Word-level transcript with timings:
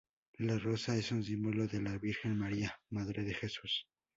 La 0.39 0.57
rosa 0.57 0.95
es 0.97 1.11
un 1.11 1.23
símbolo 1.23 1.67
de 1.67 1.79
la 1.79 1.95
Virgen 1.99 2.35
María, 2.35 2.75
Madre 2.89 3.23
de 3.23 3.35
Jesús. 3.35 3.85